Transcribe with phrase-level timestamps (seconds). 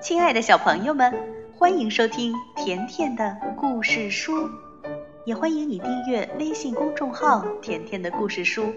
[0.00, 1.12] 亲爱的小朋友们，
[1.58, 4.48] 欢迎收听甜甜的故事书，
[5.26, 8.72] 也欢迎你订阅微信公众号“甜甜的故事书”。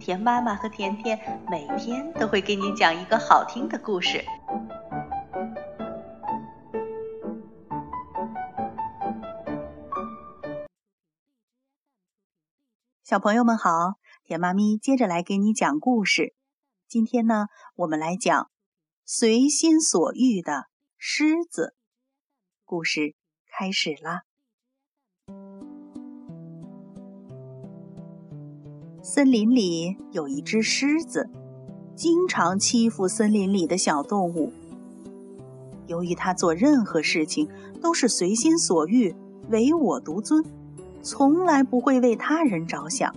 [0.00, 4.24] 甜妈妈和甜甜每天都会给你讲一个好听的故事。
[13.04, 16.34] 小朋友们好，甜妈咪接着来给你讲故事。
[16.88, 17.46] 今天呢，
[17.76, 18.50] 我们来讲。
[19.08, 20.64] 随心所欲的
[20.98, 21.74] 狮子，
[22.64, 23.14] 故事
[23.56, 24.22] 开始啦。
[29.00, 31.30] 森林里有一只狮子，
[31.94, 34.52] 经常欺负森林里的小动物。
[35.86, 37.48] 由于它做任何事情
[37.80, 39.14] 都是随心所欲、
[39.50, 40.44] 唯我独尊，
[41.00, 43.14] 从来不会为他人着想，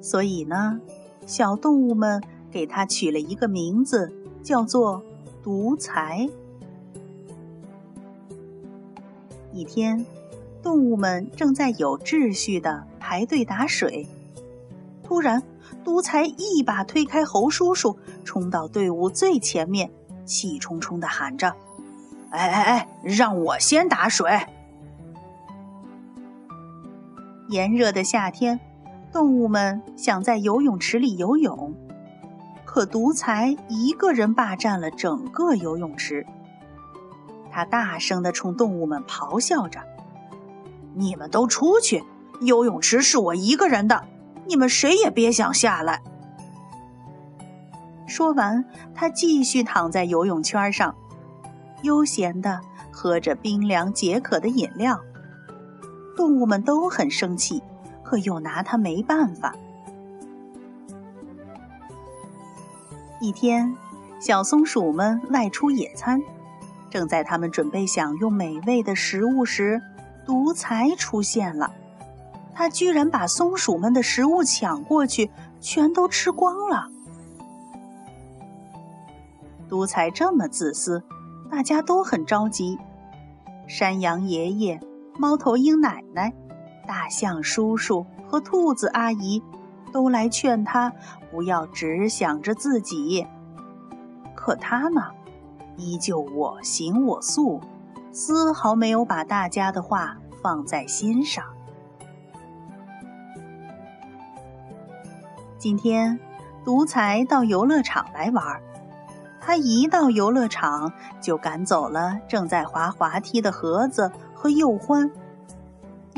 [0.00, 0.80] 所以呢，
[1.26, 4.14] 小动物们给它取了一个名字。
[4.48, 5.02] 叫做
[5.42, 6.26] 独裁。
[9.52, 10.06] 一天，
[10.62, 14.06] 动物们正在有秩序的排队打水，
[15.02, 15.42] 突然，
[15.84, 19.90] 独裁一把推开猴叔叔，冲到队伍最前面，
[20.24, 21.54] 气冲冲的喊着
[22.32, 24.30] ：“哎哎哎，让我先打水！”
[27.50, 28.58] 炎热的夏天，
[29.12, 31.74] 动物们想在游泳池里游泳。
[32.78, 36.24] 可独裁一个人霸占了整个游泳池，
[37.50, 39.80] 他大声地冲动物们咆哮着
[40.94, 42.04] ：“你们都出去！
[42.40, 44.04] 游泳池是我一个人的，
[44.46, 46.00] 你们谁也别想下来！”
[48.06, 50.94] 说完，他继续躺在游泳圈上，
[51.82, 52.60] 悠闲地
[52.92, 55.00] 喝着冰凉解渴的饮料。
[56.16, 57.60] 动物们都很生气，
[58.04, 59.52] 可又拿他没办法。
[63.20, 63.76] 一天，
[64.20, 66.22] 小松鼠们外出野餐，
[66.88, 69.82] 正在他们准备享用美味的食物时，
[70.24, 71.72] 独裁出现了。
[72.54, 75.30] 他居然把松鼠们的食物抢过去，
[75.60, 76.88] 全都吃光了。
[79.68, 81.02] 独裁这么自私，
[81.50, 82.78] 大家都很着急。
[83.66, 84.80] 山羊爷爷、
[85.18, 86.32] 猫头鹰奶奶、
[86.86, 89.42] 大象叔叔和兔子阿姨。
[89.92, 90.92] 都来劝他
[91.30, 93.26] 不要只想着自己，
[94.34, 95.02] 可他呢，
[95.76, 97.60] 依旧我行我素，
[98.12, 101.44] 丝毫没有把大家的话放在心上。
[105.58, 106.20] 今天，
[106.64, 108.60] 独裁到游乐场来玩，
[109.40, 115.10] 他一到游乐场就赶走了正在滑滑梯的盒子和幼欢。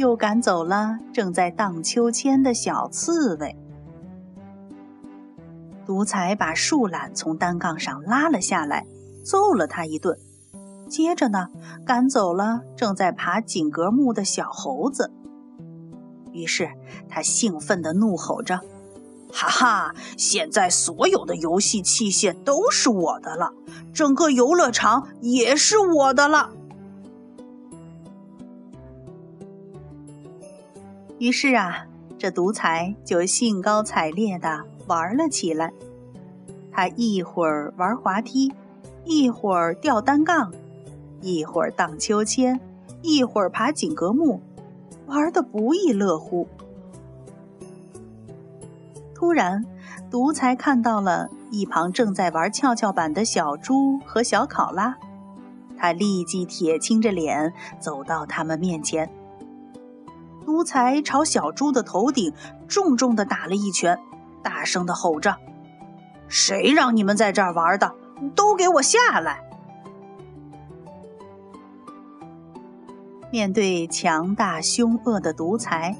[0.00, 3.54] 又赶走了正在荡秋千的小刺猬。
[5.84, 8.86] 独裁把树懒从单杠上拉了下来，
[9.22, 10.18] 揍了他一顿。
[10.88, 11.48] 接着呢，
[11.84, 15.12] 赶走了正在爬井格木的小猴子。
[16.32, 16.70] 于是
[17.10, 18.60] 他兴奋地怒吼着
[19.30, 19.94] ：“哈哈！
[20.16, 23.52] 现在所有的游戏器械都是我的了，
[23.92, 26.52] 整个游乐场也是我的了。”
[31.20, 31.86] 于是啊，
[32.18, 35.70] 这独裁就兴高采烈地玩了起来。
[36.72, 38.50] 他一会儿玩滑梯，
[39.04, 40.50] 一会儿吊单杠，
[41.20, 42.58] 一会儿荡秋千，
[43.02, 44.40] 一会儿爬井格木，
[45.04, 46.48] 玩得不亦乐乎。
[49.14, 49.62] 突然，
[50.10, 54.96] 独裁看到了一旁正在玩跷跷板的小猪和小考拉，
[55.76, 59.10] 他立即铁青着脸走到他们面前。
[60.50, 62.34] 独裁朝小猪的头顶
[62.66, 64.00] 重重的打了一拳，
[64.42, 65.36] 大声的吼着
[66.26, 67.94] ：“谁让你们在这儿玩的？
[68.34, 69.44] 都给我下来！”
[73.30, 75.96] 面对强大凶恶的独裁，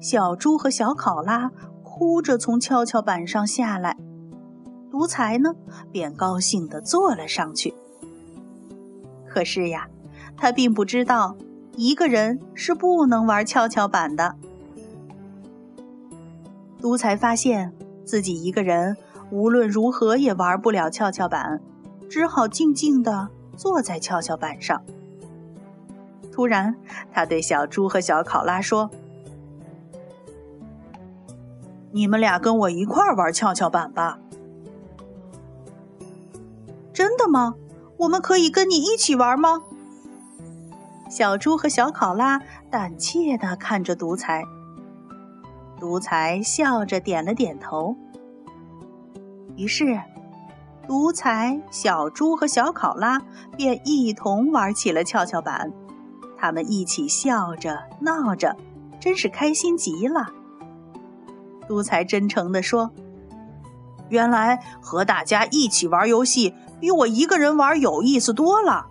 [0.00, 1.52] 小猪和小考拉
[1.84, 3.96] 哭着从跷跷板上下来。
[4.90, 5.54] 独裁呢，
[5.92, 7.72] 便高兴地坐了上去。
[9.28, 9.86] 可是呀，
[10.36, 11.36] 他并不知道。
[11.76, 14.36] 一个人是不能玩跷跷板的。
[16.80, 17.72] 独裁发现
[18.04, 18.96] 自己一个人
[19.30, 21.60] 无论如何也玩不了跷跷板，
[22.10, 24.82] 只好静静地坐在跷跷板上。
[26.30, 26.76] 突然，
[27.12, 28.90] 他对小猪和小考拉说
[31.92, 34.18] ：“你们俩跟我一块儿玩跷跷板吧。
[36.92, 37.54] ”“真的吗？
[37.98, 39.62] 我们可以跟你一起玩吗？”
[41.12, 44.44] 小猪和小考拉胆怯地看着独裁，
[45.78, 47.94] 独裁笑着点了点头。
[49.54, 50.00] 于是，
[50.88, 53.20] 独裁、小猪和小考拉
[53.58, 55.70] 便一同玩起了跷跷板。
[56.38, 58.56] 他们一起笑着闹着，
[58.98, 60.28] 真是开心极了。
[61.68, 62.90] 独裁真诚地说
[64.08, 68.86] ：“原来和大家一起玩游戏，比我一个人玩有意思多了。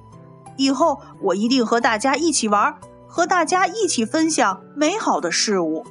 [0.63, 2.75] 以后我一定和大家一起玩，
[3.07, 5.85] 和大家一起分享美好的事物。”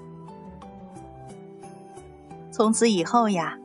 [2.52, 3.58] 从此以后呀，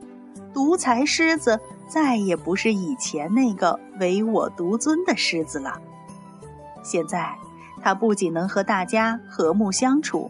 [0.52, 5.80] 独裁狮子再也不是以前那个唯我独尊的狮子了。
[6.82, 7.36] 现在。
[7.82, 10.28] 他不仅能和大家和睦相处，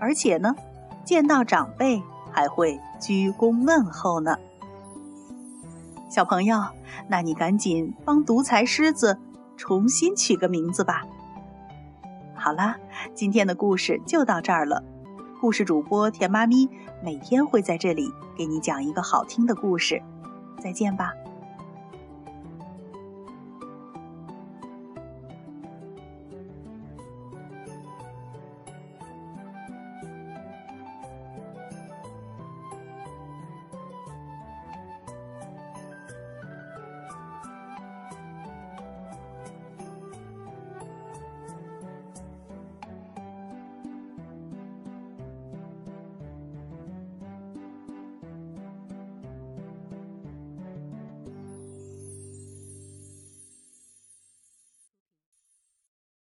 [0.00, 0.54] 而且呢，
[1.04, 2.02] 见到长辈
[2.32, 4.38] 还会鞠躬问候呢。
[6.08, 6.56] 小朋友，
[7.08, 9.18] 那你赶紧帮独裁狮子
[9.56, 11.04] 重新取个名字吧。
[12.34, 12.76] 好啦，
[13.14, 14.82] 今天的故事就到这儿了。
[15.40, 16.68] 故事主播甜妈咪
[17.02, 20.02] 每天会在这里给你讲一个好听的故事。
[20.60, 21.12] 再见吧。